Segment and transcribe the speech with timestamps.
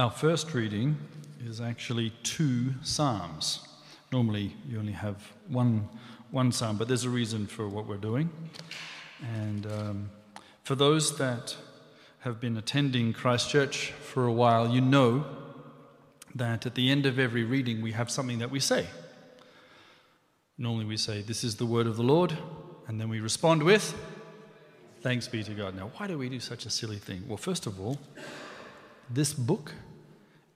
[0.00, 0.96] Our first reading
[1.44, 3.68] is actually two Psalms.
[4.10, 5.90] Normally, you only have one,
[6.30, 8.30] one Psalm, but there's a reason for what we're doing.
[9.36, 10.10] And um,
[10.62, 11.54] for those that
[12.20, 15.26] have been attending Christchurch for a while, you know
[16.34, 18.86] that at the end of every reading we have something that we say.
[20.56, 22.38] Normally we say, This is the word of the Lord,
[22.88, 23.94] and then we respond with,
[25.02, 25.76] Thanks be to God.
[25.76, 27.24] Now, why do we do such a silly thing?
[27.28, 27.98] Well, first of all,
[29.10, 29.74] this book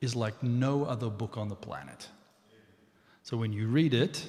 [0.05, 2.09] is like no other book on the planet.
[3.23, 4.27] So when you read it,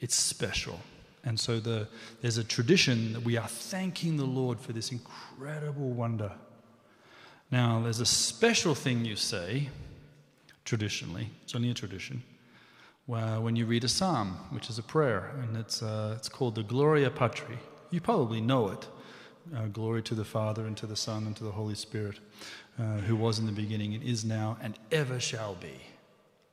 [0.00, 0.80] it's special.
[1.24, 1.88] And so the,
[2.20, 6.32] there's a tradition that we are thanking the Lord for this incredible wonder.
[7.50, 9.68] Now, there's a special thing you say,
[10.64, 12.22] traditionally, it's only a tradition,
[13.06, 16.54] where when you read a psalm, which is a prayer, and it's, uh, it's called
[16.54, 17.58] the Gloria Patri.
[17.90, 18.88] You probably know it.
[19.54, 22.20] Uh, glory to the Father, and to the Son, and to the Holy Spirit,
[22.78, 25.74] uh, who was in the beginning, and is now, and ever shall be.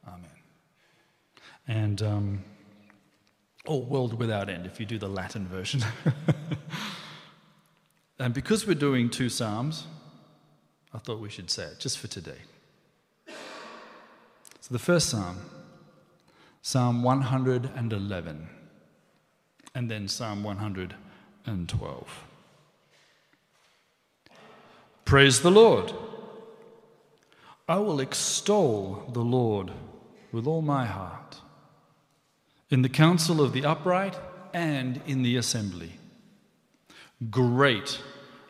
[0.08, 0.30] Amen.
[1.68, 2.44] And, um,
[3.66, 5.84] or world without end, if you do the Latin version.
[8.20, 9.86] and because we're doing two Psalms,
[10.94, 12.40] I thought we should say it just for today.
[13.28, 15.38] So the first Psalm,
[16.62, 18.50] Psalm 111,
[19.76, 22.24] and then Psalm 112.
[25.06, 25.94] Praise the Lord.
[27.70, 29.72] I will extol the Lord
[30.32, 31.40] with all my heart,
[32.72, 34.18] in the council of the upright
[34.56, 36.00] and in the assembly.
[37.30, 38.02] Great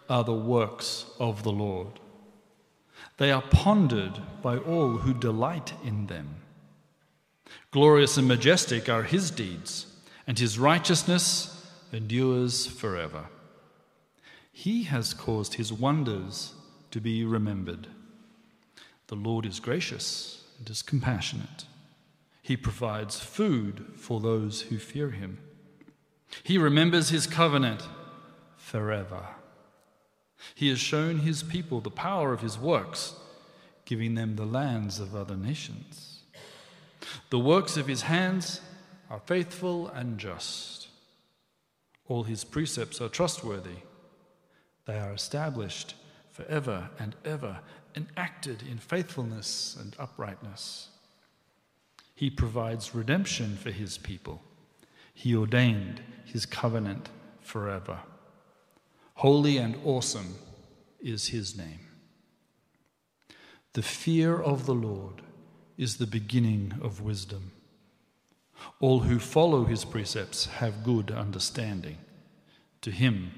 [0.09, 1.99] are the works of the Lord.
[3.17, 6.35] They are pondered by all who delight in them.
[7.71, 9.85] Glorious and majestic are his deeds,
[10.27, 13.25] and his righteousness endures forever.
[14.53, 16.53] He has caused his wonders
[16.91, 17.87] to be remembered.
[19.09, 21.65] The Lord is gracious and is compassionate.
[22.43, 25.39] He provides food for those who fear him.
[26.43, 27.81] He remembers his covenant
[28.55, 29.29] forever.
[30.53, 33.15] He has shown his people the power of his works,
[33.83, 36.19] giving them the lands of other nations.
[37.31, 38.61] The works of his hands
[39.09, 40.87] are faithful and just.
[42.07, 43.79] All his precepts are trustworthy.
[44.85, 45.95] They are established
[46.29, 47.59] forever and ever,
[47.95, 50.89] enacted in faithfulness and uprightness.
[52.15, 54.41] He provides redemption for his people.
[55.13, 57.09] He ordained his covenant
[57.41, 57.99] forever.
[59.15, 60.35] Holy and awesome
[61.01, 61.79] is his name.
[63.73, 65.21] The fear of the Lord
[65.77, 67.51] is the beginning of wisdom.
[68.79, 71.97] All who follow his precepts have good understanding.
[72.81, 73.31] To him,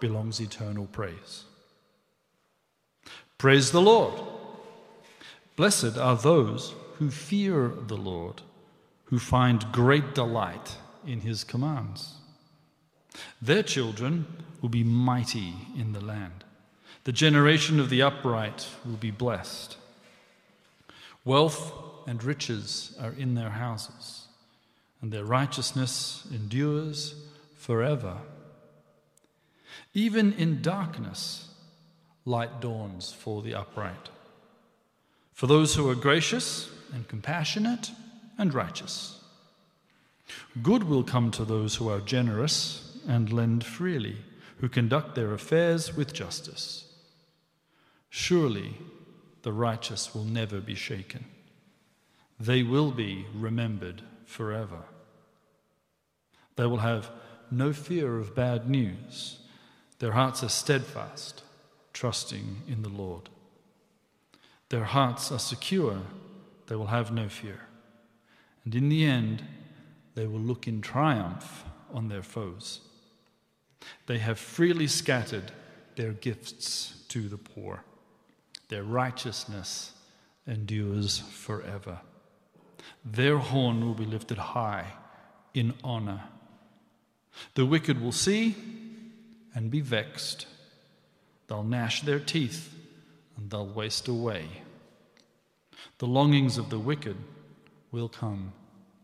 [0.00, 1.44] belongs eternal praise.
[3.38, 4.20] Praise the Lord.
[5.54, 8.42] Blessed are those who fear the Lord,
[9.04, 10.76] who find great delight
[11.06, 12.14] in his commands.
[13.40, 14.26] Their children
[14.60, 16.44] will be mighty in the land.
[17.04, 19.76] The generation of the upright will be blessed.
[21.24, 21.72] Wealth
[22.08, 24.26] and riches are in their houses,
[25.00, 27.14] and their righteousness endures
[27.56, 28.16] forever.
[29.94, 31.47] Even in darkness,
[32.28, 34.10] light dawns for the upright.
[35.32, 37.90] For those who are gracious and compassionate
[38.36, 39.20] and righteous.
[40.62, 44.16] Good will come to those who are generous and lend freely,
[44.58, 46.84] who conduct their affairs with justice.
[48.10, 48.76] Surely
[49.42, 51.24] the righteous will never be shaken.
[52.38, 54.82] They will be remembered forever.
[56.56, 57.10] They will have
[57.50, 59.38] no fear of bad news
[59.98, 61.42] their hearts are steadfast,
[61.92, 63.28] trusting in the Lord.
[64.68, 66.02] Their hearts are secure,
[66.66, 67.60] they will have no fear.
[68.64, 69.42] And in the end,
[70.14, 72.80] they will look in triumph on their foes.
[74.06, 75.52] They have freely scattered
[75.96, 77.82] their gifts to the poor.
[78.68, 79.92] Their righteousness
[80.46, 82.00] endures forever.
[83.04, 84.92] Their horn will be lifted high
[85.54, 86.24] in honor.
[87.54, 88.54] The wicked will see
[89.54, 90.46] and be vexed.
[91.48, 92.74] They'll gnash their teeth
[93.36, 94.46] and they'll waste away.
[95.98, 97.16] The longings of the wicked
[97.90, 98.52] will come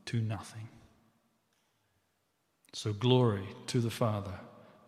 [0.06, 0.68] to nothing.
[2.72, 4.34] So, glory to the Father,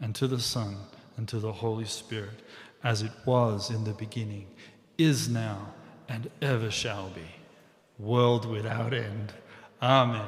[0.01, 0.77] and to the Son,
[1.17, 2.43] and to the Holy Spirit,
[2.83, 4.47] as it was in the beginning,
[4.99, 5.73] is now,
[6.09, 7.27] and ever shall be,
[7.99, 9.33] world without end.
[9.81, 10.27] Amen.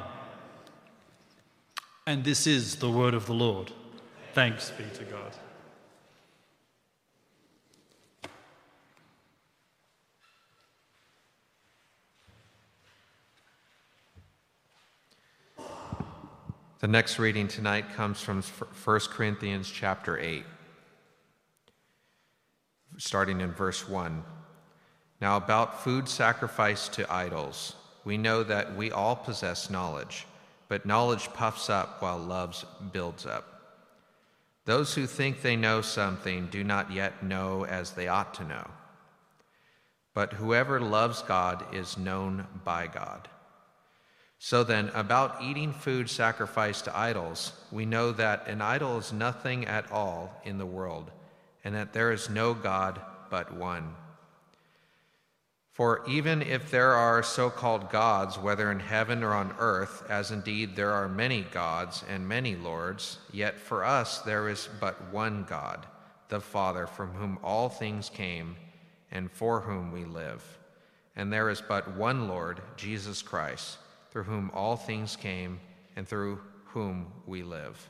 [2.07, 3.71] And this is the word of the Lord.
[4.33, 5.35] Thanks be to God.
[16.79, 20.45] The next reading tonight comes from 1 Corinthians chapter 8,
[22.95, 24.23] starting in verse 1.
[25.19, 30.25] Now, about food sacrificed to idols, we know that we all possess knowledge,
[30.69, 33.83] but knowledge puffs up while love builds up.
[34.63, 38.67] Those who think they know something do not yet know as they ought to know.
[40.13, 43.27] But whoever loves God is known by God.
[44.41, 49.65] So then, about eating food sacrificed to idols, we know that an idol is nothing
[49.65, 51.11] at all in the world,
[51.65, 53.93] and that there is no God but one.
[55.73, 60.31] For even if there are so called gods, whether in heaven or on earth, as
[60.31, 65.43] indeed there are many gods and many lords, yet for us there is but one
[65.43, 65.85] God,
[66.29, 68.55] the Father, from whom all things came
[69.11, 70.43] and for whom we live.
[71.15, 73.77] And there is but one Lord, Jesus Christ,
[74.19, 75.61] through whom all things came
[75.95, 77.89] and through whom we live.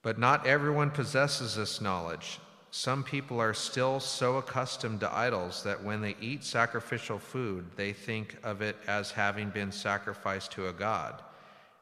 [0.00, 2.38] But not everyone possesses this knowledge.
[2.70, 7.92] Some people are still so accustomed to idols that when they eat sacrificial food, they
[7.92, 11.20] think of it as having been sacrificed to a god.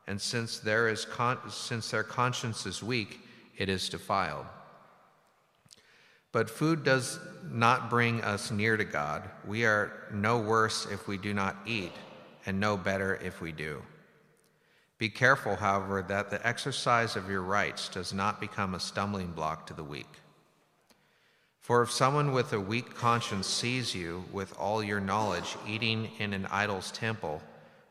[0.09, 3.21] And since, there is con- since their conscience is weak,
[3.59, 4.47] it is defiled.
[6.33, 9.31] But food does not bring us near to God.
[9.47, 11.93] We are no worse if we do not eat,
[12.47, 13.83] and no better if we do.
[14.99, 19.67] Be careful, however, that the exercise of your rights does not become a stumbling block
[19.67, 20.07] to the weak.
[21.59, 26.33] For if someone with a weak conscience sees you with all your knowledge eating in
[26.33, 27.43] an idol's temple,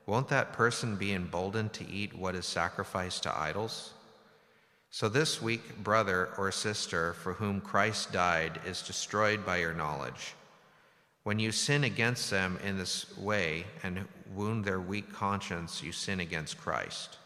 [0.06, 3.94] won't that person be emboldened to eat what is sacrificed to idols?
[4.90, 10.34] So this weak brother or sister for whom Christ died is destroyed by your knowledge.
[11.24, 16.20] When you sin against them in this way and wound their weak conscience, you sin
[16.20, 17.18] against Christ.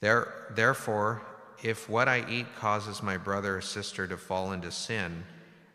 [0.00, 1.22] There, therefore,
[1.62, 5.24] if what I eat causes my brother or sister to fall into sin,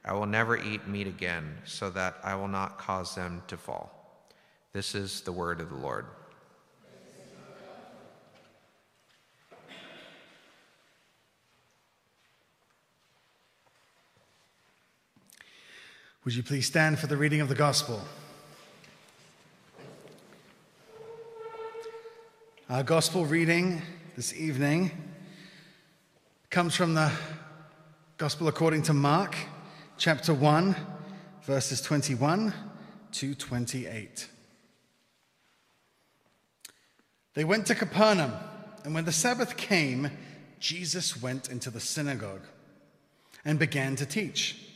[0.05, 4.23] I will never eat meat again, so that I will not cause them to fall.
[4.71, 6.05] This is the word of the Lord.
[16.27, 18.01] Would you please stand for the reading of the gospel?
[22.69, 23.81] Our gospel reading
[24.17, 24.91] this evening
[26.49, 27.13] comes from the
[28.17, 29.37] gospel according to Mark
[29.97, 30.75] chapter 1,
[31.43, 32.53] verses 21
[33.13, 34.27] to 28.
[37.35, 38.33] They went to Capernaum,
[38.83, 40.11] and when the Sabbath came,
[40.59, 42.43] Jesus went into the synagogue
[43.45, 44.66] and began to teach.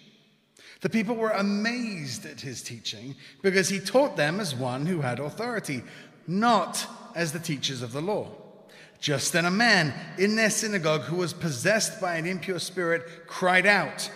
[0.81, 5.19] The people were amazed at his teaching because he taught them as one who had
[5.19, 5.83] authority,
[6.27, 6.85] not
[7.15, 8.29] as the teachers of the law.
[8.99, 13.65] Just then, a man in their synagogue who was possessed by an impure spirit cried
[13.65, 14.11] out,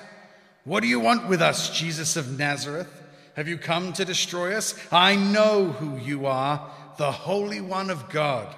[0.64, 3.04] what do you want with us, Jesus of Nazareth?
[3.36, 4.74] Have you come to destroy us?
[4.92, 8.56] I know who you are, the Holy One of God.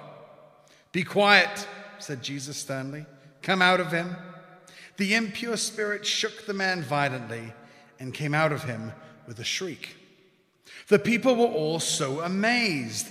[0.92, 1.66] Be quiet,
[1.98, 3.04] said Jesus sternly.
[3.42, 4.16] Come out of him.
[4.96, 7.52] The impure spirit shook the man violently
[7.98, 8.92] and came out of him
[9.26, 9.96] with a shriek.
[10.88, 13.08] The people were all so amazed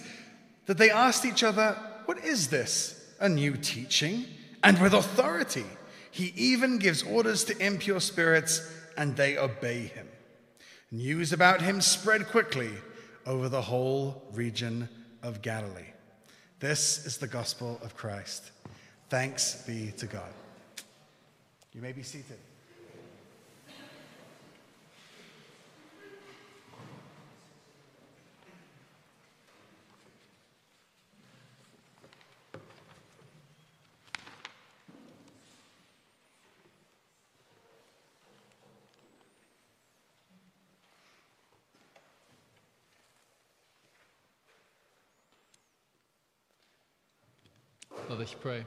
[0.66, 2.94] that they asked each other, What is this?
[3.20, 4.26] A new teaching?
[4.64, 5.66] And with authority.
[6.12, 8.62] He even gives orders to impure spirits
[8.98, 10.08] and they obey him.
[10.90, 12.72] News about him spread quickly
[13.26, 14.90] over the whole region
[15.22, 15.94] of Galilee.
[16.60, 18.52] This is the gospel of Christ.
[19.10, 20.34] Thanks be to God.
[21.74, 22.40] You may be seated.
[48.10, 48.64] Let us pray.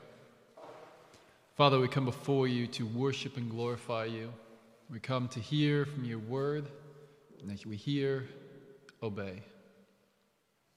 [1.57, 4.31] Father, we come before you to worship and glorify you.
[4.91, 6.67] We come to hear from your word,
[7.41, 8.29] and as we hear,
[9.03, 9.43] obey.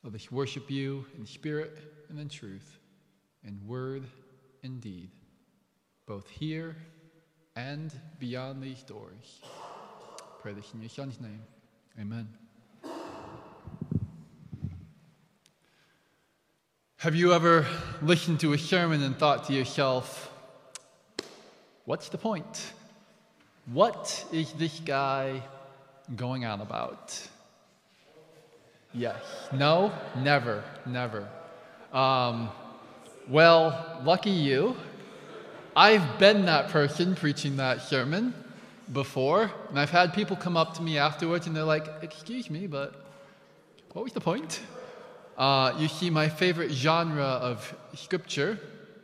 [0.01, 1.77] Let us worship you in spirit
[2.07, 2.77] and in truth,
[3.45, 4.05] in word
[4.63, 5.11] and deed,
[6.05, 6.77] both here
[7.57, 9.41] and beyond these doors.
[10.41, 11.41] Pray this in your Son's name.
[11.99, 12.29] Amen.
[17.03, 17.67] Have you ever
[18.01, 20.31] listened to a sermon and thought to yourself,
[21.83, 22.71] what's the point?
[23.65, 25.43] What is this guy
[26.15, 27.19] going on about?
[28.93, 29.21] Yes.
[29.51, 29.91] No?
[30.15, 30.63] Never.
[30.85, 31.27] Never.
[31.91, 32.49] Um,
[33.27, 34.77] Well, lucky you.
[35.75, 38.33] I've been that person preaching that sermon
[38.93, 42.65] before, and I've had people come up to me afterwards and they're like, Excuse me,
[42.65, 42.95] but
[43.91, 44.61] what was the point?
[45.37, 48.59] Uh, you see, my favorite genre of scripture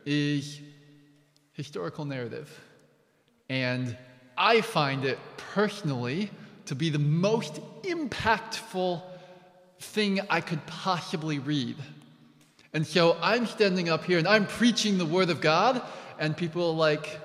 [0.06, 0.60] is
[1.52, 2.48] historical narrative.
[3.48, 3.96] And
[4.38, 6.30] I find it personally
[6.66, 9.02] to be the most impactful
[9.80, 11.76] thing I could possibly read.
[12.72, 15.82] And so I'm standing up here and I'm preaching the Word of God,
[16.18, 17.18] and people are like,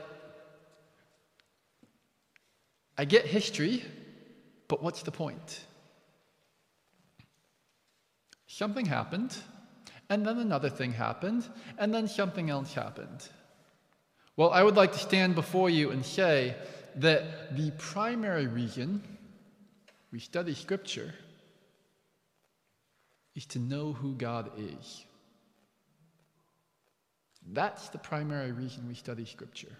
[2.97, 3.83] I get history,
[4.67, 5.65] but what's the point?
[8.55, 9.35] Something happened,
[10.09, 11.45] and then another thing happened,
[11.77, 13.27] and then something else happened.
[14.37, 16.55] Well, I would like to stand before you and say
[16.95, 19.03] that the primary reason
[20.09, 21.13] we study Scripture
[23.35, 25.03] is to know who God is.
[27.51, 29.75] That's the primary reason we study Scripture.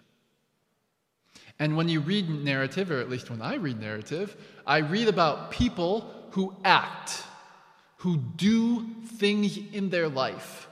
[1.60, 4.36] And when you read narrative, or at least when I read narrative,
[4.68, 7.24] I read about people who act,
[8.06, 8.86] who do
[9.18, 10.68] things in their life,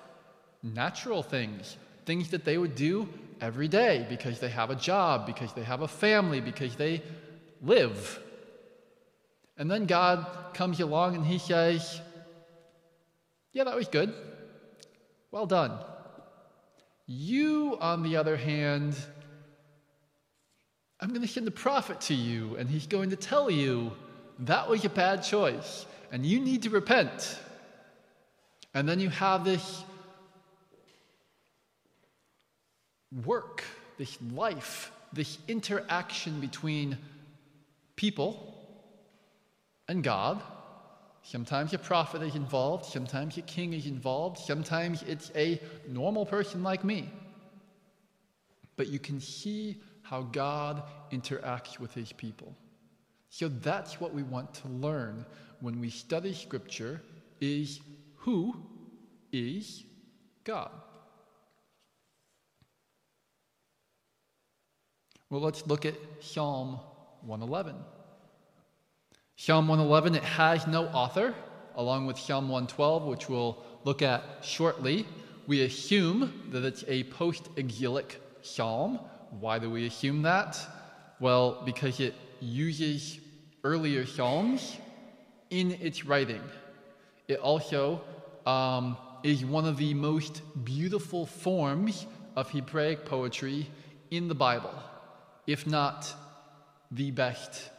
[0.62, 3.10] natural things, things that they would do
[3.42, 7.02] every day because they have a job, because they have a family, because they
[7.64, 8.20] live.
[9.58, 12.00] And then God comes along and He says,
[13.52, 14.14] Yeah, that was good.
[15.32, 15.80] Well done.
[17.08, 18.96] You, on the other hand,
[21.00, 23.92] I'm going to send a prophet to you, and he's going to tell you
[24.38, 27.40] that was a bad choice, and you need to repent.
[28.76, 29.84] And then you have this
[33.26, 33.64] work,
[33.98, 37.00] this life, this interaction between
[37.96, 38.56] people
[39.88, 40.40] and God.
[41.24, 46.62] Sometimes a prophet is involved, sometimes a king is involved, sometimes it's a normal person
[46.62, 47.10] like me.
[48.76, 52.56] But you can see how God interacts with his people.
[53.34, 55.26] So that's what we want to learn
[55.60, 57.02] when we study scripture
[57.42, 57.80] is
[58.18, 58.56] who
[59.32, 59.86] is
[60.44, 60.70] God.
[65.32, 66.80] Well, let's look at Psalm
[67.26, 67.74] 111.
[69.36, 71.34] Psalm 111, it has no author,
[71.76, 75.08] along with Psalm 112, which we'll look at shortly.
[75.48, 79.00] We assume that it's a post exilic psalm.
[79.40, 80.60] Why do we assume that?
[81.20, 83.22] Well, because it uses
[83.64, 84.78] earlier psalms
[85.50, 86.42] in its writing.
[87.28, 88.02] It also
[88.46, 92.06] um, is one of the most beautiful forms
[92.36, 93.68] of Hebraic poetry
[94.12, 94.74] in the Bible
[95.48, 96.14] if not
[96.92, 97.70] the best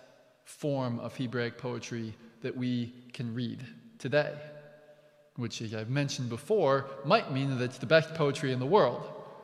[0.44, 3.64] form of Hebraic poetry that we can read
[3.98, 4.34] today,
[5.36, 9.02] which, as I've mentioned before, might mean that it's the best poetry in the world.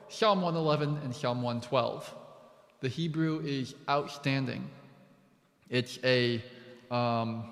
[0.09, 2.15] Psalm 111 and Psalm 112.
[2.81, 4.69] The Hebrew is outstanding.
[5.71, 6.43] It's a
[6.91, 7.45] um,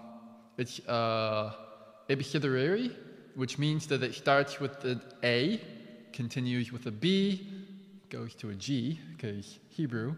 [0.57, 1.53] it's uh,
[2.09, 2.91] epistolary,
[3.37, 5.61] which means that it starts with an A,
[6.13, 7.47] continues with a B,
[8.11, 10.17] goes to a G because Hebrew,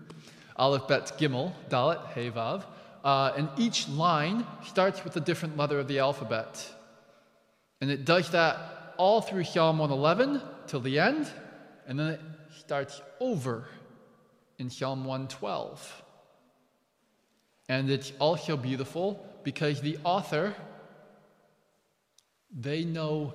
[0.56, 2.64] Aleph, Bet, Gimel, Dalet, Hey, Vav.
[3.04, 6.74] Uh, and each line starts with a different letter of the alphabet.
[7.80, 11.30] And it does that all through Psalm 111 till the end,
[11.86, 12.20] and then it
[12.58, 13.64] starts over
[14.58, 16.02] in Psalm 112.
[17.70, 20.56] And it's also beautiful because the author,
[22.52, 23.32] they know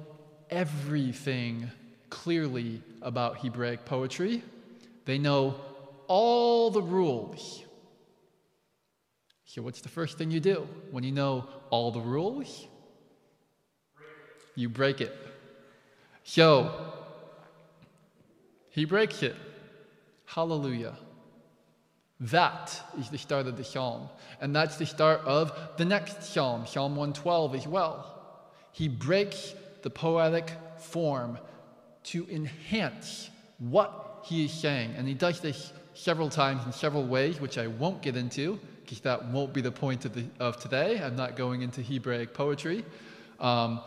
[0.50, 1.72] everything
[2.10, 4.44] clearly about Hebraic poetry.
[5.06, 5.56] They know
[6.08, 7.64] all the rules.
[9.46, 12.68] So, what's the first thing you do when you know all the rules?
[14.54, 15.16] You break it.
[16.26, 16.92] So,
[18.72, 19.38] he breaks it.
[20.26, 20.98] Hallelujah.
[22.20, 24.10] That is the start of the psalm.
[24.40, 28.42] And that's the start of the next psalm, Psalm 112 as well.
[28.72, 31.38] He breaks the poetic form
[32.06, 33.30] to enhance
[33.60, 34.94] what he is saying.
[34.98, 39.00] And he does this several times in several ways, which I won't get into because
[39.02, 41.02] that won't be the point of, the, of today.
[41.02, 42.86] I'm not going into Hebraic poetry.
[43.40, 43.82] Um,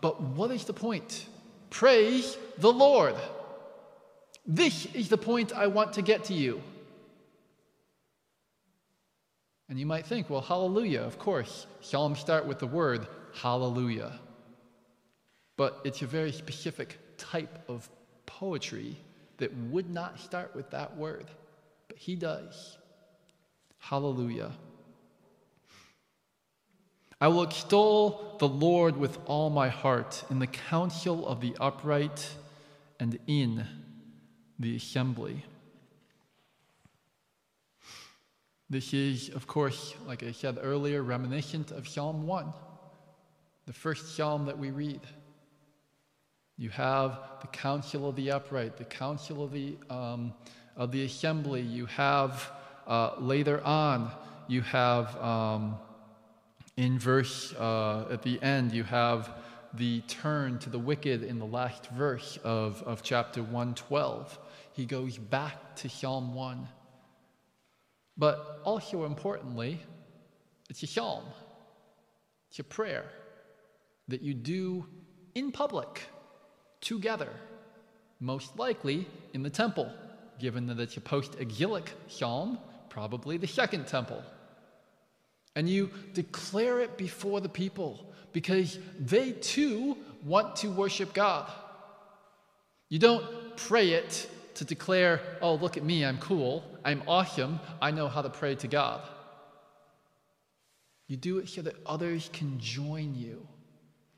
[0.00, 1.26] but what is the point?
[1.70, 3.14] Praise the Lord.
[4.46, 6.62] This is the point I want to get to you.
[9.68, 11.66] And you might think, well, hallelujah, of course.
[11.80, 14.18] Psalms start with the word hallelujah.
[15.56, 17.88] But it's a very specific type of
[18.26, 18.96] poetry
[19.38, 21.26] that would not start with that word.
[21.88, 22.78] But he does.
[23.78, 24.52] Hallelujah.
[27.20, 32.28] I will extol the Lord with all my heart in the council of the upright
[33.00, 33.66] and in
[34.58, 35.44] the assembly.
[38.70, 42.52] This is, of course, like I said earlier, reminiscent of Psalm 1,
[43.64, 45.00] the first psalm that we read.
[46.58, 50.34] You have the council of the upright, the council of the, um,
[50.76, 51.62] of the assembly.
[51.62, 52.52] You have
[52.86, 54.10] uh, later on,
[54.48, 55.78] you have um,
[56.76, 59.30] in verse uh, at the end, you have
[59.72, 64.38] the turn to the wicked in the last verse of, of chapter 112.
[64.72, 66.68] He goes back to Psalm 1.
[68.18, 69.80] But also importantly,
[70.68, 71.24] it's a psalm,
[72.50, 73.04] it's a prayer
[74.08, 74.86] that you do
[75.34, 76.02] in public,
[76.80, 77.30] together,
[78.20, 79.90] most likely in the temple,
[80.40, 82.58] given that it's a post exilic psalm,
[82.88, 84.22] probably the second temple.
[85.54, 91.50] And you declare it before the people because they too want to worship God.
[92.88, 97.92] You don't pray it to declare, oh, look at me, I'm cool, I'm awesome, I
[97.92, 99.00] know how to pray to God.
[101.06, 103.46] You do it so that others can join you.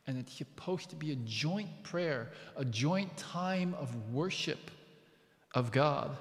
[0.06, 4.70] And it's supposed to be a joint prayer, a joint time of worship
[5.54, 6.16] of God.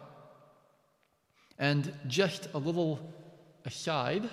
[1.58, 3.00] And just a little
[3.64, 4.30] aside,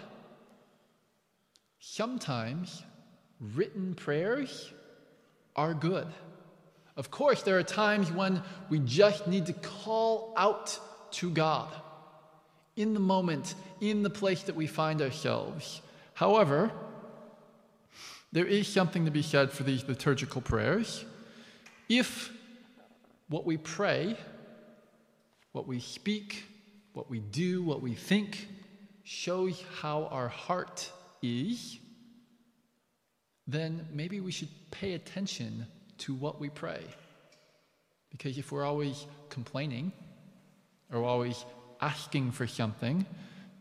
[1.79, 2.83] sometimes
[3.41, 4.73] written prayers
[5.55, 6.09] are good.
[6.97, 10.79] Of course, there are times when we just need to call out
[11.13, 11.69] to God
[12.75, 15.83] in the moment, in the place that we find ourselves.
[16.15, 16.71] However,
[18.33, 21.05] there is something to be said for these liturgical prayers.
[21.89, 22.31] If
[23.29, 24.17] what we pray,
[25.53, 26.45] what we speak,
[26.93, 28.49] what we do, what we think
[29.05, 30.91] shows how our heart
[31.23, 31.79] is,
[33.47, 35.67] then maybe we should pay attention
[35.99, 36.83] to what we pray.
[38.11, 39.93] Because if we're always complaining
[40.93, 41.45] or always
[41.81, 43.05] asking for something,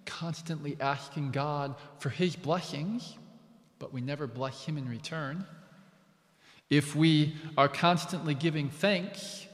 [0.06, 3.18] constantly asking God for His blessings,
[3.80, 5.46] but we never bless Him in return,
[6.70, 9.46] if we are constantly giving thanks,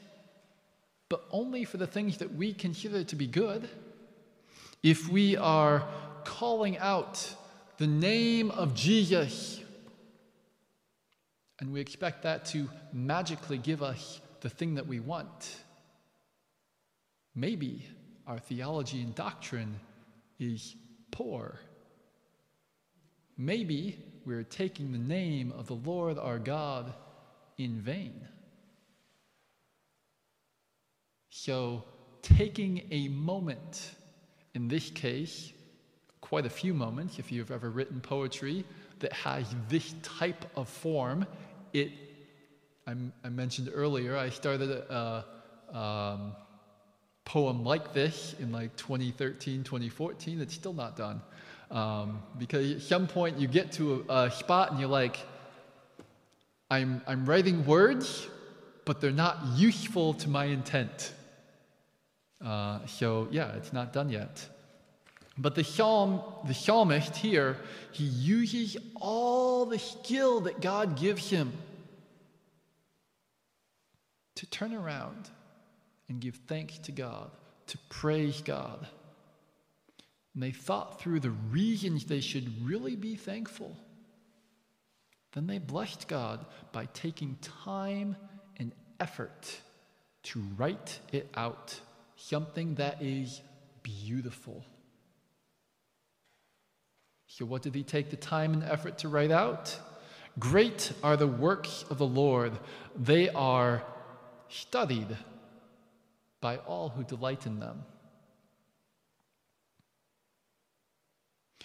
[1.09, 3.69] but only for the things that we consider to be good,
[4.83, 5.87] if we are
[6.23, 7.35] calling out
[7.77, 9.60] the name of Jesus
[11.61, 15.55] and we expect that to magically give us the thing that we want.
[17.35, 17.87] Maybe
[18.27, 19.79] our theology and doctrine
[20.39, 20.75] is
[21.11, 21.59] poor.
[23.37, 26.93] Maybe we're taking the name of the Lord our God
[27.57, 28.27] in vain.
[31.29, 31.85] So,
[32.21, 33.91] taking a moment,
[34.53, 35.53] in this case,
[36.21, 38.65] quite a few moments, if you've ever written poetry
[38.99, 41.25] that has this type of form,
[41.73, 41.91] it,
[42.87, 45.25] I, I mentioned earlier, I started a,
[45.73, 46.35] a um,
[47.25, 50.41] poem like this in like 2013, 2014.
[50.41, 51.21] It's still not done.
[51.69, 55.17] Um, because at some point you get to a, a spot and you're like,
[56.69, 58.27] I'm, I'm writing words,
[58.85, 61.13] but they're not useful to my intent.
[62.43, 64.45] Uh, so, yeah, it's not done yet.
[65.37, 67.57] But the psalm, the psalmist here,
[67.91, 71.53] he uses all the skill that God gives him
[74.35, 75.29] to turn around
[76.09, 77.31] and give thanks to God,
[77.67, 78.87] to praise God.
[80.33, 83.75] And they thought through the reasons they should really be thankful.
[85.33, 88.17] Then they blessed God by taking time
[88.57, 89.61] and effort
[90.23, 91.79] to write it out,
[92.15, 93.41] something that is
[93.81, 94.63] beautiful.
[97.37, 99.79] So, what did he take the time and effort to write out?
[100.37, 102.51] Great are the works of the Lord,
[102.93, 103.83] they are
[104.49, 105.17] studied
[106.41, 107.83] by all who delight in them.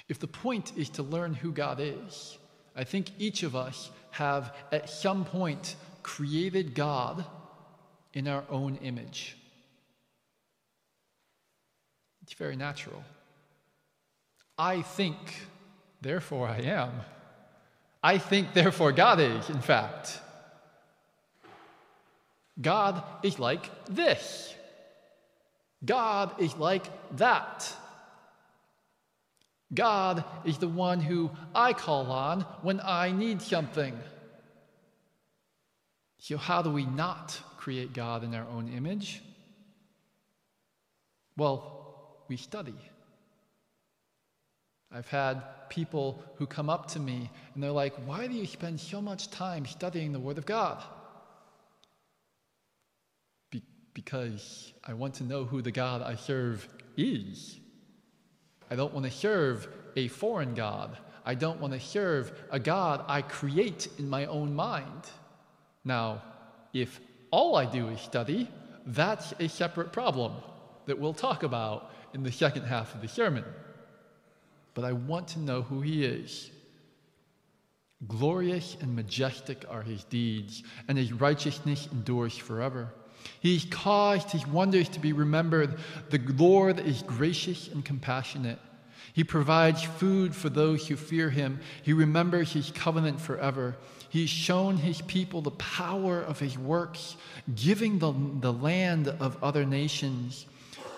[0.09, 2.39] If the point is to learn who God is,
[2.77, 5.75] I think each of us have at some point
[6.05, 7.25] created God
[8.13, 9.37] in our own image.
[12.23, 13.03] It's very natural.
[14.57, 15.19] I think
[16.01, 16.91] therefore I am.
[18.03, 20.21] I think, therefore God is, in fact.
[22.61, 24.55] God is like this.
[25.85, 26.85] God is like
[27.17, 27.75] that.
[29.75, 33.99] God is the one who I call on when I need something.
[36.19, 39.23] So, how do we not create God in our own image?
[41.37, 42.75] Well, we study.
[44.93, 48.81] I've had people who come up to me and they're like, Why do you spend
[48.81, 50.83] so much time studying the Word of God?
[53.97, 56.69] because I want to know who the God I serve
[56.99, 57.59] is.
[58.71, 60.99] I don't want to serve a foreign God.
[61.25, 65.03] I don't want to serve a God I create in my own mind.
[65.83, 66.23] Now,
[66.75, 68.51] if all I do is study,
[68.85, 70.35] that's a separate problem
[70.85, 73.45] that we'll talk about in the second half of the sermon.
[74.77, 76.51] But I want to know who He is.
[78.07, 82.93] Glorious and majestic are His deeds, and His righteousness endures forever.
[83.41, 85.79] He's caused His wonders to be remembered.
[86.11, 88.59] The Lord is gracious and compassionate.
[89.15, 91.61] He provides food for those who fear him.
[91.83, 93.75] He remembers his covenant forever.
[94.11, 97.17] He's shown his people the power of his works,
[97.55, 100.45] giving the, the land of other nations.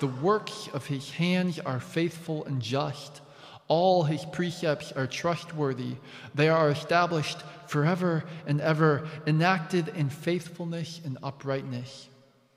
[0.01, 3.21] The works of his hands are faithful and just.
[3.69, 5.97] All his precepts are trustworthy.
[6.35, 12.09] They are established forever and ever, enacted in faithfulness and uprightness.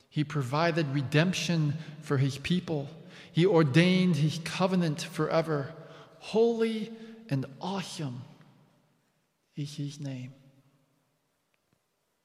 [0.10, 2.90] He provided redemption for his people.
[3.34, 5.74] He ordained his covenant forever.
[6.20, 6.92] Holy
[7.30, 8.22] and awesome
[9.56, 10.34] is his name.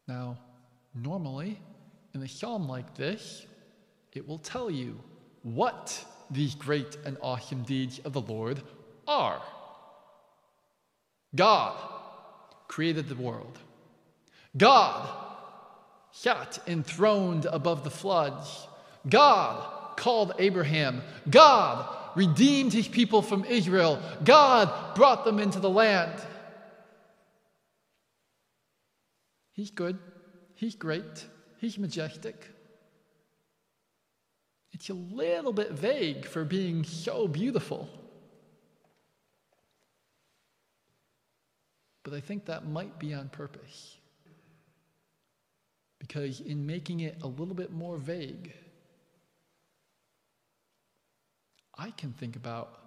[0.06, 0.38] Now,
[0.94, 1.58] normally,
[2.14, 3.46] in a psalm like this,
[4.12, 4.98] it will tell you
[5.42, 8.62] what these great and awesome deeds of the Lord
[9.06, 9.40] are.
[11.34, 11.76] God
[12.68, 13.58] created the world.
[14.56, 15.08] God
[16.12, 18.66] sat enthroned above the floods.
[19.08, 21.02] God called Abraham.
[21.28, 24.00] God redeemed his people from Israel.
[24.24, 26.20] God brought them into the land.
[29.52, 29.98] He's good.
[30.54, 31.26] He's great.
[31.58, 32.50] He's majestic.
[34.72, 37.88] It's a little bit vague for being so beautiful.
[42.06, 43.96] But I think that might be on purpose.
[45.98, 48.52] Because in making it a little bit more vague,
[51.76, 52.78] I can think about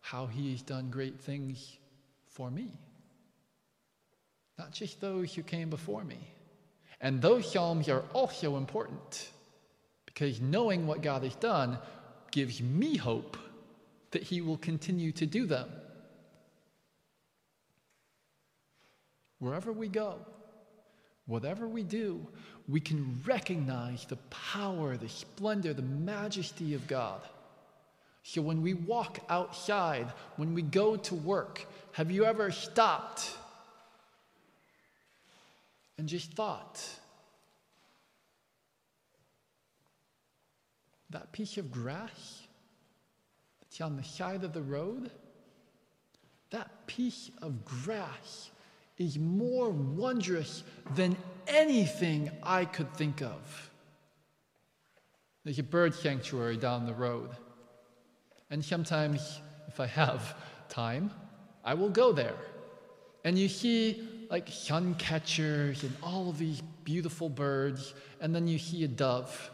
[0.00, 1.76] how He has done great things
[2.28, 2.72] for me.
[4.58, 6.20] Not just those who came before me.
[7.02, 9.32] And those Psalms are also important
[10.06, 11.76] because knowing what God has done
[12.30, 13.36] gives me hope
[14.12, 15.68] that He will continue to do them.
[19.38, 20.18] Wherever we go,
[21.26, 22.26] whatever we do,
[22.68, 27.20] we can recognize the power, the splendor, the majesty of God.
[28.22, 33.36] So when we walk outside, when we go to work, have you ever stopped
[35.98, 36.82] and just thought,
[41.10, 42.42] that piece of grass
[43.60, 45.10] that's on the side of the road,
[46.50, 48.50] that piece of grass
[48.98, 50.62] is more wondrous
[50.94, 53.70] than anything I could think of.
[55.44, 57.30] There's a bird sanctuary down the road.
[58.50, 60.36] And sometimes, if I have
[60.68, 61.10] time,
[61.64, 62.36] I will go there.
[63.24, 68.84] And you see like suncatchers and all of these beautiful birds, and then you see
[68.84, 69.50] a dove.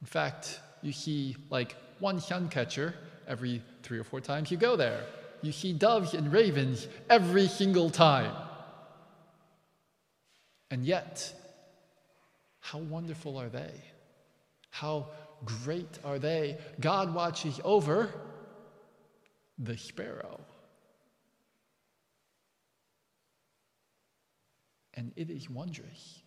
[0.00, 2.94] In fact, you see like one suncatcher
[3.26, 5.04] every three or four times you go there.
[5.44, 8.34] You see doves and ravens every single time.
[10.70, 11.32] And yet,
[12.60, 13.72] how wonderful are they?
[14.70, 15.08] How
[15.44, 16.58] great are they?
[16.80, 18.10] God watches over
[19.58, 20.40] the sparrow.
[24.94, 26.22] And it is wondrous.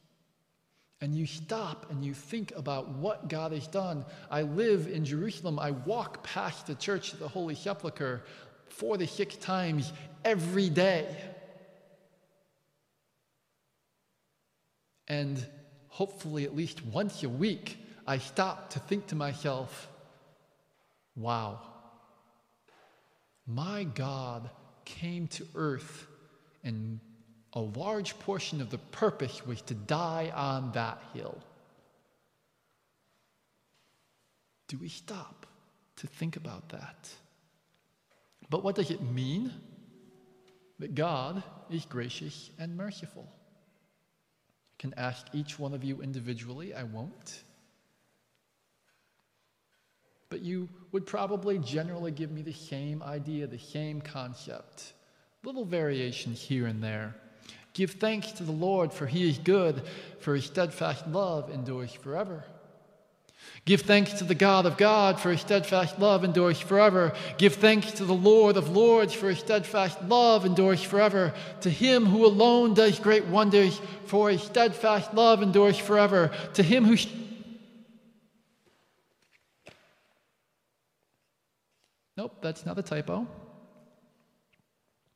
[1.01, 4.06] And you stop and you think about what God has done.
[4.32, 5.60] I live in Jerusalem.
[5.60, 8.23] I walk past the church of the Holy Sepulchre
[8.69, 9.91] four to six times
[10.23, 11.08] every day.
[15.08, 15.45] And
[15.88, 19.89] hopefully, at least once a week, I stop to think to myself,
[21.15, 21.60] wow,
[23.45, 24.49] my God
[24.86, 26.08] came to earth
[26.63, 26.99] and
[27.53, 31.38] a large portion of the purpose was to die on that hill.
[34.67, 35.45] Do we stop
[35.97, 37.10] to think about that?
[38.49, 39.51] But what does it mean?
[40.79, 43.27] That God is gracious and merciful.
[43.27, 47.43] I can ask each one of you individually, I won't.
[50.29, 54.93] But you would probably generally give me the same idea, the same concept.
[55.43, 57.15] Little variations here and there.
[57.73, 59.81] Give thanks to the Lord, for he is good,
[60.19, 62.43] for his steadfast love endures forever.
[63.65, 67.13] Give thanks to the God of God, for his steadfast love endures forever.
[67.38, 71.33] Give thanks to the Lord of lords, for his steadfast love endures forever.
[71.62, 76.31] To him who alone does great wonders, for his steadfast love endures forever.
[76.53, 76.95] To him who
[82.15, 83.27] Nope, that's not a typo.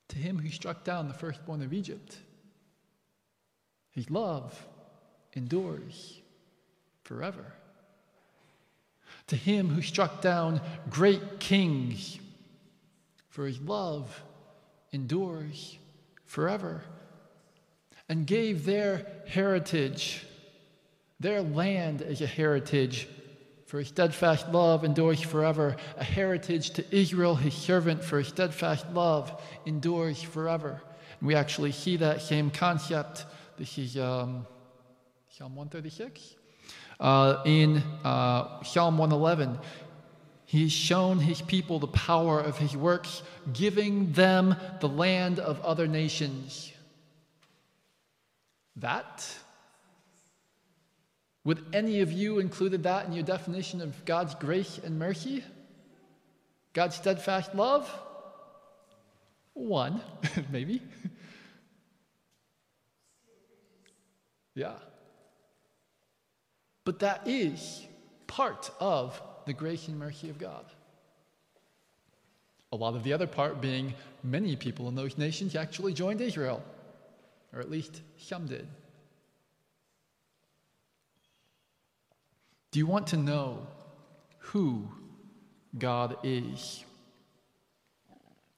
[0.09, 2.17] To him who struck down the firstborn of Egypt,
[3.91, 4.67] his love
[5.33, 6.19] endures
[7.03, 7.45] forever.
[9.31, 12.19] To him who struck down great kings,
[13.29, 14.21] for his love
[14.91, 15.77] endures
[16.25, 16.81] forever.
[18.09, 20.25] And gave their heritage,
[21.21, 23.07] their land as a heritage
[23.67, 28.85] for his steadfast love endures forever, a heritage to Israel, his servant, for his steadfast
[28.91, 30.81] love endures forever.
[31.21, 33.25] And we actually see that same concept.
[33.57, 34.45] This is um,
[35.29, 36.35] Psalm 136.
[37.01, 39.57] Uh, in uh, Psalm 111,
[40.45, 45.87] he's shown his people the power of his works, giving them the land of other
[45.87, 46.71] nations.
[48.75, 49.27] That
[51.43, 55.43] would any of you included that in your definition of God's grace and mercy?
[56.73, 57.91] God's steadfast love?
[59.53, 60.01] One,
[60.51, 60.83] maybe.
[64.55, 64.73] yeah.
[66.83, 67.85] But that is
[68.27, 70.65] part of the grace and mercy of God.
[72.71, 76.63] A lot of the other part being many people in those nations actually joined Israel,
[77.53, 78.67] or at least some did.
[82.71, 83.67] Do you want to know
[84.37, 84.87] who
[85.77, 86.85] God is?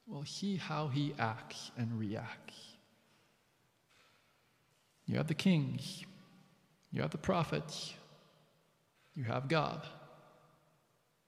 [0.05, 2.59] Well, see how he acts and reacts.
[5.07, 6.03] You have the kings,
[6.91, 7.93] you have the prophets,
[9.15, 9.81] you have God.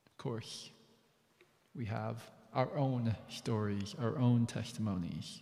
[0.08, 0.70] Of course,
[1.76, 2.22] we have
[2.54, 5.42] our own stories, our own testimonies.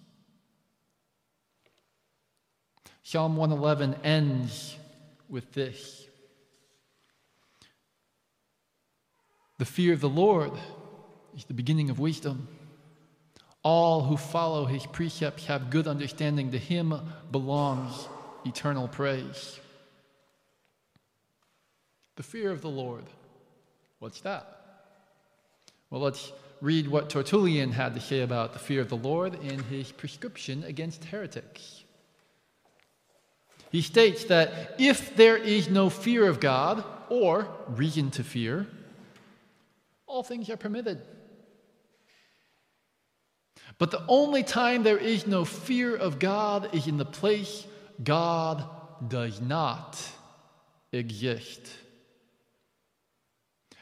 [3.03, 4.75] Psalm 111 ends
[5.29, 6.05] with this.
[9.59, 10.51] The fear of the Lord
[11.35, 12.47] is the beginning of wisdom.
[13.61, 16.51] All who follow his precepts have good understanding.
[16.51, 16.93] To him
[17.31, 18.07] belongs
[18.45, 19.59] eternal praise.
[22.15, 23.05] The fear of the Lord.
[23.99, 24.59] What's that?
[25.89, 29.63] Well, let's read what Tertullian had to say about the fear of the Lord in
[29.63, 31.83] his prescription against heretics.
[33.71, 38.65] He states that if there is no fear of God, or reason to fear,
[40.07, 41.01] all things are permitted.
[43.77, 47.65] But the only time there is no fear of God is in the place
[48.03, 48.63] God
[49.07, 50.01] does not
[50.91, 51.69] exist.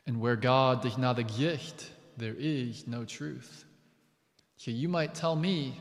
[0.07, 3.65] And where God does not exist, there is no truth.
[4.57, 5.79] So you might tell me,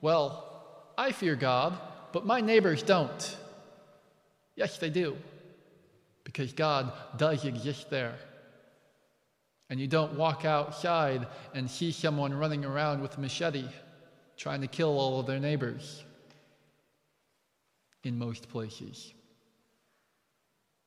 [0.00, 1.78] well, I fear God,
[2.12, 3.36] but my neighbors don't.
[4.56, 5.16] Yes, they do,
[6.24, 8.16] because God does exist there
[9.70, 13.64] and you don't walk outside and see someone running around with a machete
[14.36, 16.02] trying to kill all of their neighbors
[18.02, 19.14] in most places.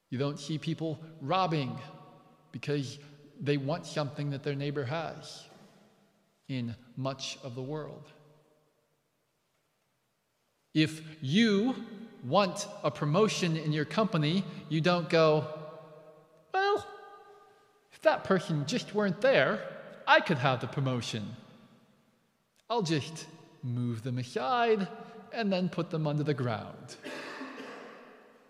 [0.09, 1.77] You don't see people robbing
[2.53, 2.99] because
[3.41, 5.43] they want something that their neighbor has
[6.47, 8.05] in much of the world.
[10.73, 11.75] If you
[12.23, 15.45] want a promotion in your company, you don't go,
[16.53, 16.87] well,
[17.91, 19.59] if that person just weren't there,
[20.07, 21.35] I could have the promotion.
[22.69, 23.25] I'll just
[23.61, 24.87] move them aside
[25.33, 26.95] and then put them under the ground.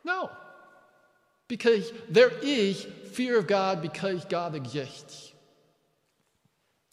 [0.03, 0.29] No.
[1.53, 5.31] Because there is fear of God because God exists.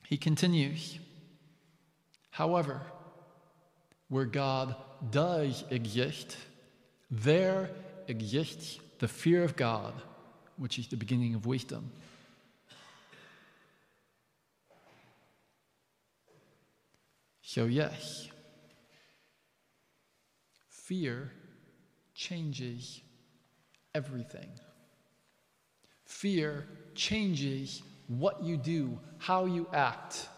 [0.07, 0.99] He continues.
[2.31, 2.83] However,
[4.11, 4.77] where God
[5.11, 6.37] does exist,
[7.11, 7.71] there
[8.07, 9.95] exists the fear of God,
[10.59, 11.91] which is the beginning of wisdom.
[17.41, 18.29] So, yes,
[20.69, 21.33] fear
[22.15, 23.01] changes
[23.95, 24.49] everything.
[26.05, 30.29] Fear changes what you do, how you act.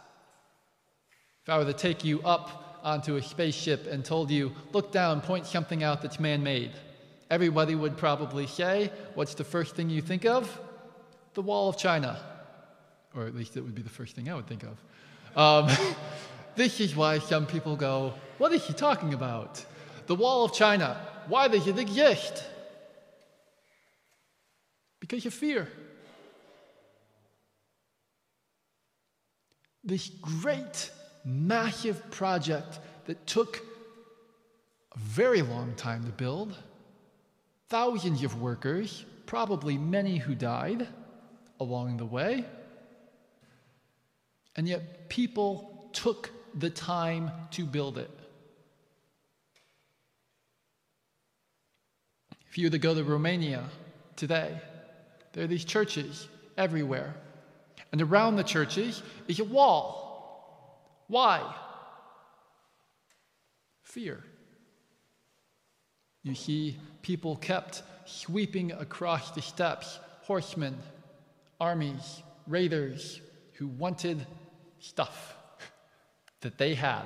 [1.42, 5.20] If I were to take you up onto a spaceship and told you, look down,
[5.20, 6.72] point something out that's man made,
[7.30, 10.60] everybody would probably say, What's the first thing you think of?
[11.34, 12.20] The Wall of China.
[13.14, 14.76] Or at least it would be the first thing I would think of.
[15.36, 15.76] Um,
[16.54, 19.64] This is why some people go, What is he talking about?
[20.06, 21.00] The Wall of China.
[21.28, 22.44] Why does it exist?
[25.02, 25.66] Because of fear.
[29.82, 30.92] This great,
[31.24, 33.60] massive project that took
[34.94, 36.56] a very long time to build,
[37.68, 40.86] thousands of workers, probably many who died
[41.58, 42.44] along the way
[44.56, 48.10] And yet, people took the time to build it.
[52.48, 53.64] If you were to go to Romania
[54.14, 54.60] today,
[55.32, 57.14] there are these churches everywhere.
[57.90, 61.04] And around the churches is a wall.
[61.08, 61.54] Why?
[63.82, 64.22] Fear.
[66.22, 70.78] You see, people kept sweeping across the steppes horsemen,
[71.60, 73.20] armies, raiders
[73.54, 74.24] who wanted
[74.78, 75.36] stuff
[76.40, 77.02] that they had.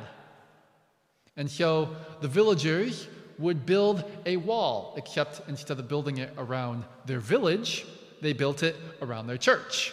[1.36, 3.08] And so the villagers
[3.38, 7.84] would build a wall, except instead of building it around their village,
[8.20, 9.92] they built it around their church,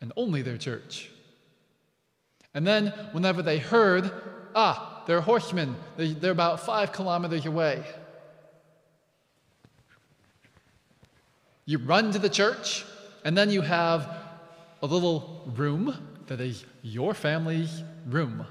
[0.00, 1.10] and only their church.
[2.54, 4.10] And then, whenever they heard,
[4.54, 7.84] ah, they're horsemen, they're about five kilometers away,
[11.66, 12.84] you run to the church,
[13.24, 14.08] and then you have
[14.82, 15.96] a little room
[16.28, 18.46] that is your family's room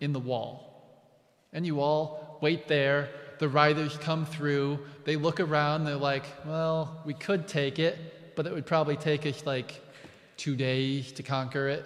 [0.00, 1.10] in the wall.
[1.52, 3.10] And you all wait there.
[3.38, 4.78] The riders come through.
[5.04, 5.84] They look around.
[5.84, 9.80] They're like, well, we could take it, but it would probably take us like
[10.36, 11.84] two days to conquer it.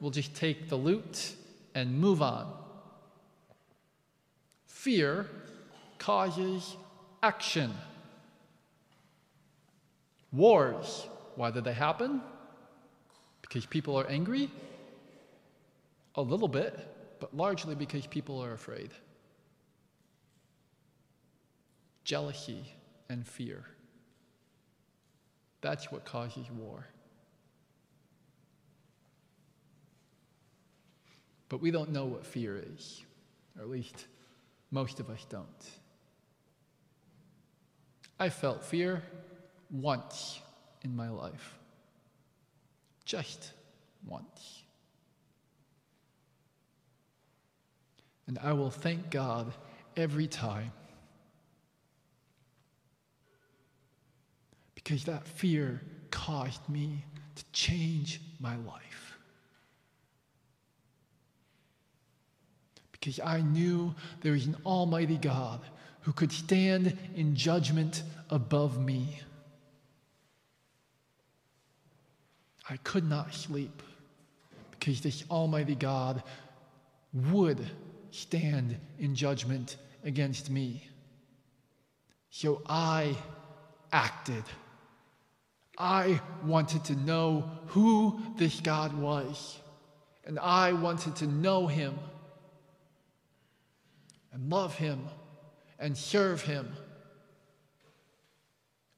[0.00, 1.34] We'll just take the loot
[1.74, 2.52] and move on.
[4.66, 5.26] Fear
[5.98, 6.76] causes
[7.22, 7.72] action.
[10.32, 12.20] Wars, why do they happen?
[13.42, 14.50] Because people are angry?
[16.14, 16.78] A little bit,
[17.20, 18.90] but largely because people are afraid.
[22.06, 22.72] Jealousy
[23.08, 23.64] and fear.
[25.60, 26.86] That's what causes war.
[31.48, 33.02] But we don't know what fear is,
[33.56, 34.06] or at least
[34.70, 35.46] most of us don't.
[38.20, 39.02] I felt fear
[39.68, 40.40] once
[40.82, 41.58] in my life.
[43.04, 43.50] Just
[44.06, 44.62] once.
[48.28, 49.52] And I will thank God
[49.96, 50.70] every time.
[54.86, 55.80] Because that fear
[56.12, 59.18] caused me to change my life.
[62.92, 65.60] Because I knew there is an Almighty God
[66.02, 69.18] who could stand in judgment above me.
[72.70, 73.82] I could not sleep
[74.70, 76.22] because this Almighty God
[77.32, 77.58] would
[78.12, 80.88] stand in judgment against me.
[82.30, 83.16] So I
[83.92, 84.44] acted.
[85.78, 89.58] I wanted to know who this God was,
[90.24, 91.98] and I wanted to know him
[94.32, 95.06] and love him
[95.78, 96.72] and serve him.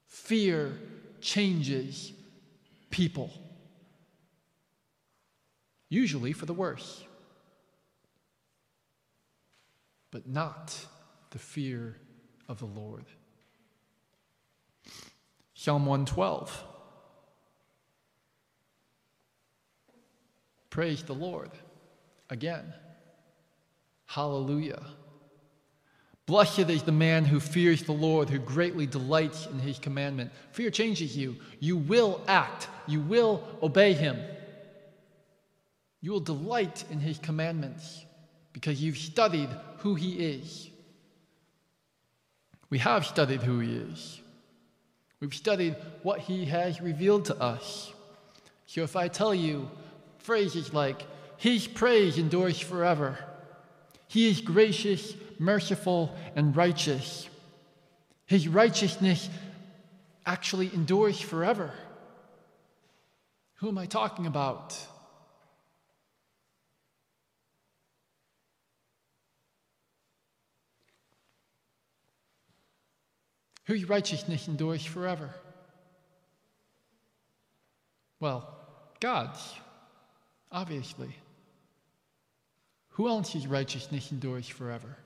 [0.07, 0.77] Fear
[1.21, 2.13] changes
[2.89, 3.31] people
[5.89, 7.03] usually for the worse,
[10.11, 10.85] but not
[11.31, 11.97] the fear
[12.47, 13.05] of the Lord.
[15.53, 16.65] Psalm 112.
[20.69, 21.51] Praise the Lord.
[22.29, 22.73] Again.
[24.05, 24.81] Hallelujah.
[26.25, 30.31] Blessed is the man who fears the Lord, who greatly delights in his commandment.
[30.51, 31.37] Fear changes you.
[31.59, 34.17] You will act, you will obey him.
[36.01, 38.05] You will delight in his commandments
[38.53, 40.69] because you've studied who he is.
[42.69, 44.21] We have studied who he is.
[45.19, 47.91] We've studied what he has revealed to us.
[48.67, 49.69] So if I tell you
[50.19, 51.05] phrases like,
[51.37, 53.17] His praise endures forever,
[54.07, 57.27] He is gracious, merciful, and righteous,
[58.25, 59.29] His righteousness
[60.25, 61.71] actually endures forever.
[63.55, 64.77] Who am I talking about?
[73.69, 75.29] whose righteousness endures forever?
[78.19, 78.51] Well,
[78.99, 79.39] God's,
[80.51, 81.15] obviously.
[82.89, 84.97] Who else else's righteousness endures forever?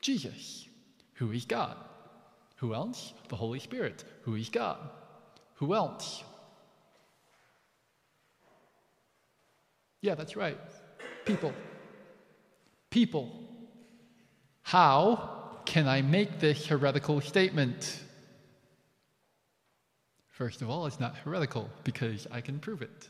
[0.00, 0.68] Jesus,
[1.14, 1.76] who is God.
[2.56, 3.14] Who else?
[3.28, 4.78] The Holy Spirit, who is God.
[5.54, 6.22] Who else?
[10.02, 10.58] Yeah, that's right.
[11.24, 11.52] People.
[12.90, 13.44] People
[14.64, 18.00] how can I make this heretical statement?
[20.34, 23.08] First of all, it's not heretical because I can prove it.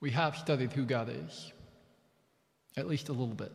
[0.00, 1.52] We have studied who God is,
[2.76, 3.52] at least a little bit.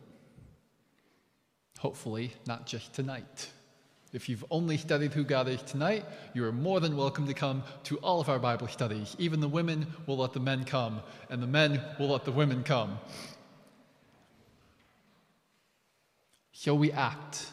[1.78, 3.50] Hopefully, not just tonight.
[4.14, 7.64] If you've only studied who God is tonight, you are more than welcome to come
[7.82, 9.14] to all of our Bible studies.
[9.18, 12.62] Even the women will let the men come, and the men will let the women
[12.62, 12.98] come.
[16.58, 17.50] So we act.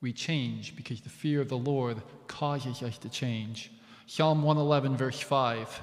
[0.00, 3.70] We change because the fear of the Lord causes us to change.
[4.06, 5.82] Psalm 111, verse 5.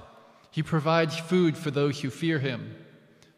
[0.49, 2.75] He provides food for those who fear him.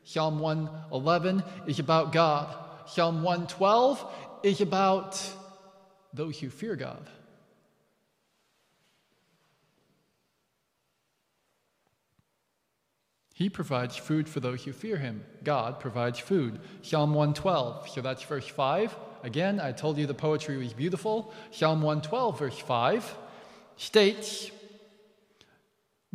[0.05, 2.55] Psalm 111 is about God.
[2.87, 4.09] Psalm 112
[4.43, 5.21] is about
[6.13, 7.09] those who fear God.
[13.39, 15.23] He provides food for those who fear him.
[15.45, 16.59] God provides food.
[16.81, 17.87] Psalm 112.
[17.87, 18.93] So that's verse 5.
[19.23, 21.33] Again, I told you the poetry was beautiful.
[21.49, 23.15] Psalm 112, verse 5
[23.77, 24.51] states,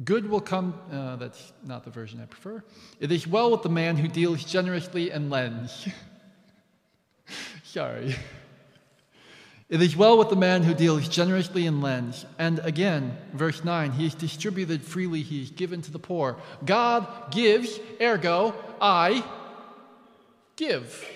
[0.05, 2.63] Good will come, uh, that's not the version I prefer.
[3.01, 5.89] It is well with the man who deals generously and lends.
[7.65, 8.17] Sorry.
[9.69, 12.27] It is well with the man who deals generously and lends.
[12.39, 16.37] And again, verse 9, he is distributed freely, he is given to the poor.
[16.65, 19.25] God gives, ergo, I
[20.57, 21.09] give.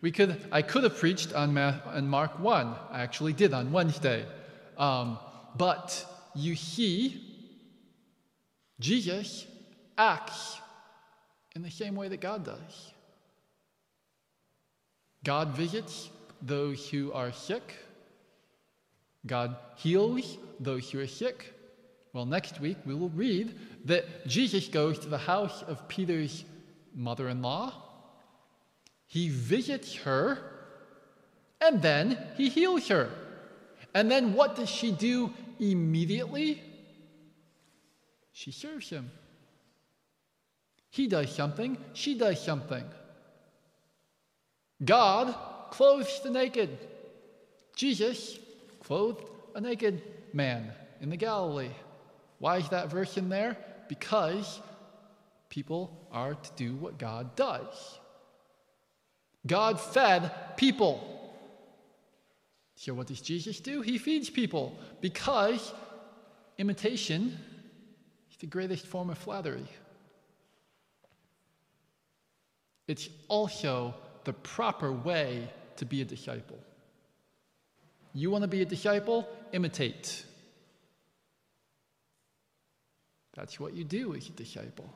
[0.00, 2.74] We could, I could have preached on, Ma- on Mark 1.
[2.92, 4.24] I actually did on Wednesday.
[4.78, 5.18] Um,
[5.56, 7.22] but you see,
[8.78, 9.46] Jesus
[9.98, 10.58] acts
[11.56, 12.92] in the same way that God does.
[15.24, 16.08] God visits
[16.42, 17.74] those who are sick.
[19.26, 21.52] God heals those who are sick.
[22.12, 26.44] Well, next week we will read that Jesus goes to the house of Peter's
[26.94, 27.74] mother in law.
[29.06, 30.38] He visits her,
[31.60, 33.10] and then he heals her.
[33.94, 36.62] And then what does she do immediately?
[38.32, 39.10] She serves him.
[40.90, 42.84] He does something, she does something.
[44.84, 45.34] God
[45.70, 46.78] clothes the naked.
[47.74, 48.38] Jesus
[48.80, 50.02] clothed a naked
[50.32, 51.70] man in the Galilee.
[52.38, 53.56] Why is that verse in there?
[53.88, 54.60] Because
[55.48, 57.98] people are to do what God does.
[59.46, 61.12] God fed people.
[62.74, 63.80] So, what does Jesus do?
[63.80, 65.72] He feeds people because
[66.58, 67.38] imitation
[68.30, 69.66] is the greatest form of flattery.
[72.86, 73.94] It's also
[74.26, 76.58] the proper way to be a disciple.
[78.12, 79.28] You want to be a disciple?
[79.52, 80.24] Imitate.
[83.34, 84.92] That's what you do as a disciple.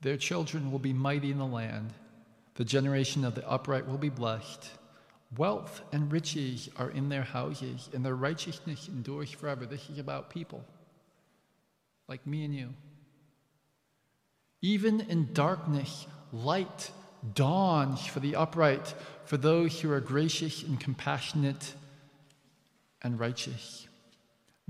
[0.00, 1.94] Their children will be mighty in the land.
[2.54, 4.70] The generation of the upright will be blessed.
[5.36, 9.66] Wealth and riches are in their houses, and their righteousness endures forever.
[9.66, 10.64] This is about people
[12.08, 12.68] like me and you.
[14.62, 16.90] Even in darkness, light
[17.34, 18.94] dawns for the upright,
[19.24, 21.74] for those who are gracious and compassionate
[23.02, 23.88] and righteous.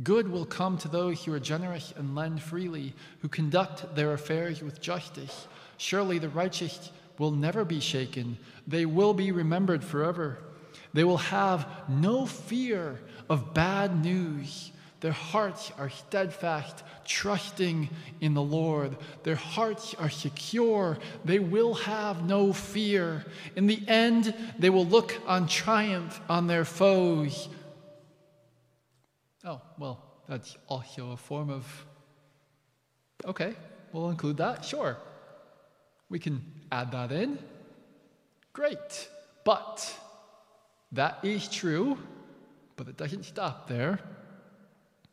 [0.03, 4.63] Good will come to those who are generous and lend freely, who conduct their affairs
[4.63, 5.47] with justice.
[5.77, 10.39] Surely the righteous will never be shaken, they will be remembered forever.
[10.93, 14.71] They will have no fear of bad news.
[15.01, 17.91] Their hearts are steadfast, trusting
[18.21, 18.97] in the Lord.
[19.23, 20.97] Their hearts are secure.
[21.25, 23.27] They will have no fear.
[23.55, 27.49] In the end, they will look on triumph on their foes.
[29.45, 31.87] Oh, well, that's also a form of.
[33.27, 33.55] Okay,
[33.93, 34.65] we'll include that.
[34.65, 34.97] Sure.
[36.09, 36.41] We can
[36.73, 37.39] add that in.
[38.53, 39.09] Great.
[39.45, 39.95] But
[40.93, 41.99] that is true,
[42.77, 43.99] but it doesn't stop there.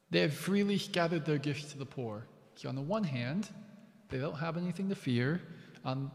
[0.10, 2.26] They have freely scattered their gifts to the poor.
[2.56, 3.50] So, on the one hand,
[4.10, 5.42] they don't have anything to fear.
[5.84, 6.12] On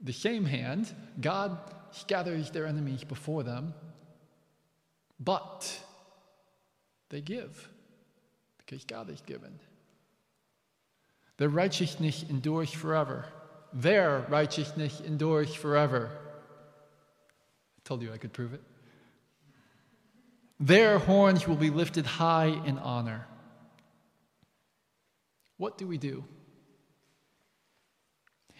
[0.00, 1.58] the same hand, God
[1.90, 3.74] scatters their enemies before them,
[5.18, 5.80] but
[7.08, 7.68] they give
[8.58, 9.58] because God has given.
[11.38, 13.24] Their righteousness endures forever.
[13.72, 16.10] Their righteousness endures forever.
[16.12, 18.62] I Told you I could prove it.
[20.58, 23.26] Their horns will be lifted high in honor.
[25.56, 26.24] What do we do?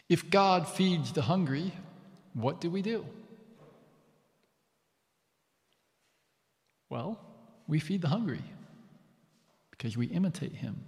[0.09, 1.73] If God feeds the hungry,
[2.35, 3.07] what do we do?
[6.89, 7.21] Well,
[7.69, 8.43] we feed the hungry
[9.71, 10.85] because we imitate him.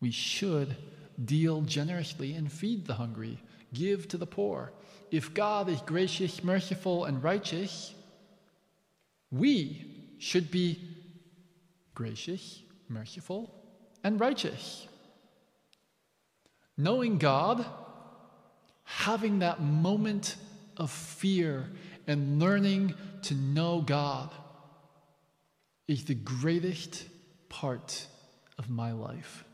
[0.00, 0.76] We should
[1.22, 3.40] deal generously and feed the hungry.
[3.72, 4.72] give to the poor.
[5.10, 7.92] If God is gracious, merciful, and righteous,
[9.30, 9.84] we
[10.18, 10.80] should be
[11.94, 13.52] gracious, merciful,
[14.02, 14.86] and righteous.
[16.76, 17.64] Knowing God,
[18.84, 20.36] having that moment
[20.76, 21.70] of fear
[22.06, 24.30] and learning to know God
[25.86, 27.04] is the greatest
[27.48, 28.06] part
[28.58, 29.44] of my life.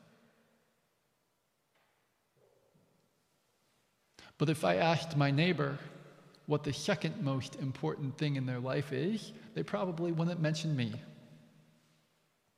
[4.41, 5.77] But if I asked my neighbor
[6.47, 10.95] what the second most important thing in their life is, they probably wouldn't mention me.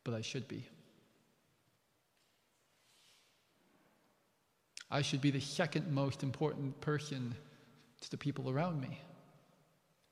[0.05, 0.64] But I should be.
[4.93, 7.35] I should be the second most important person
[8.01, 9.01] to the people around me.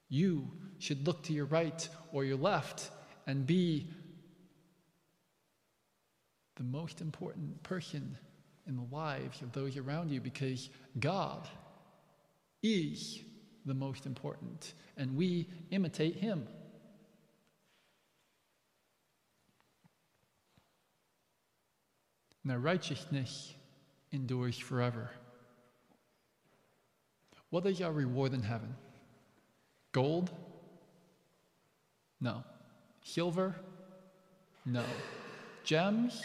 [0.09, 0.51] You
[0.81, 2.91] should look to your right or your left
[3.29, 3.87] and be
[6.57, 8.18] the most important person
[8.67, 11.49] in the lives of those around you because God
[12.63, 13.21] is
[13.67, 16.47] the most important and we imitate Him.
[22.45, 23.53] Now, righteousness
[24.13, 25.11] endures forever.
[27.51, 28.75] What is our reward in heaven?
[29.93, 30.31] Gold?
[32.21, 32.45] No.
[33.03, 33.57] Silver?
[34.65, 34.85] No.
[35.65, 36.23] Gems?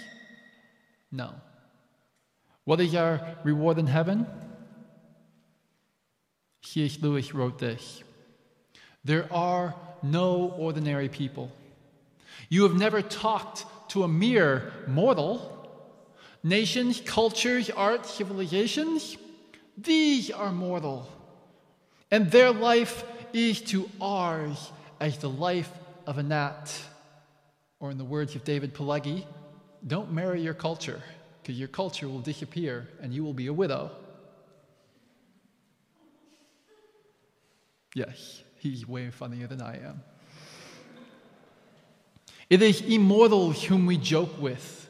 [1.12, 1.34] No.
[2.66, 4.28] What is our reward in heaven?
[6.63, 6.99] C.S.
[7.01, 8.03] Lewis wrote this
[9.03, 11.51] There are no ordinary people.
[12.49, 15.51] You have never talked to a mere mortal.
[16.43, 19.18] Nations, cultures, arts, civilizations,
[19.78, 21.07] these are mortal.
[22.11, 23.03] And their life
[23.34, 25.72] is to ours as the life
[26.05, 26.72] of a gnat.
[27.80, 29.26] Or, in the words of David Pileggi,
[29.86, 31.01] don't marry your culture,
[31.46, 33.91] because your culture will disappear and you will be a widow.
[37.93, 40.02] Yes, he's way funnier than I am.
[42.50, 44.89] It is immortals whom we joke with,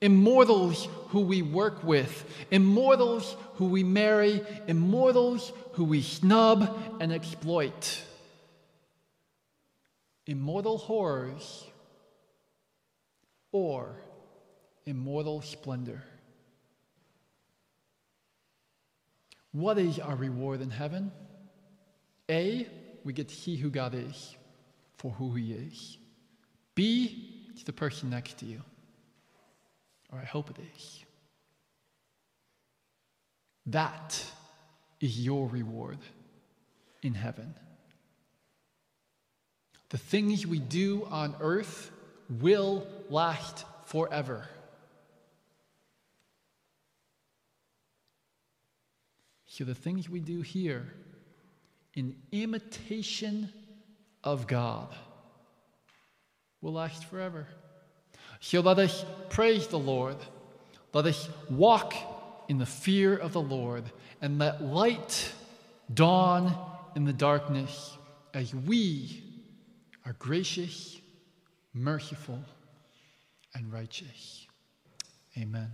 [0.00, 8.02] immortals who we work with, immortals who we marry, immortals who we snub and exploit.
[10.26, 11.64] Immortal horrors
[13.52, 13.94] or
[14.86, 16.02] immortal splendor.
[19.52, 21.12] What is our reward in heaven?
[22.30, 22.66] A,
[23.04, 24.36] we get to see who God is
[24.96, 25.98] for who He is.
[26.74, 28.62] B, it's the person next to you.
[30.12, 31.04] Or I hope it is.
[33.66, 34.20] That
[35.00, 35.98] is your reward
[37.02, 37.54] in heaven.
[39.90, 41.90] The things we do on earth
[42.28, 44.48] will last forever.
[49.54, 50.92] So the things we do here
[51.94, 53.52] in imitation
[54.24, 54.92] of God
[56.60, 57.46] will last forever.
[58.40, 60.16] So let us praise the Lord.
[60.92, 61.94] Let us walk
[62.48, 63.84] in the fear of the Lord
[64.20, 65.32] and let light
[65.92, 66.52] dawn
[66.96, 67.96] in the darkness
[68.34, 69.22] as we
[70.04, 71.00] are gracious,
[71.72, 72.42] merciful,
[73.54, 74.48] and righteous.
[75.38, 75.70] Amen.